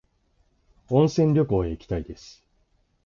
[0.87, 2.43] 温泉旅行へ行きたいです。